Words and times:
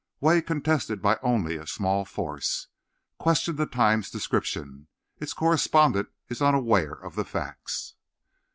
Way 0.19 0.41
contested 0.41 0.99
by 0.99 1.19
only 1.21 1.57
a 1.57 1.67
small 1.67 2.05
force. 2.05 2.69
Question 3.19 3.57
the 3.57 3.67
Times 3.67 4.09
description. 4.09 4.87
Its 5.19 5.31
correspondent 5.33 6.09
is 6.27 6.41
unaware 6.41 6.93
of 6.95 7.13
the 7.13 7.23
facts. 7.23 7.93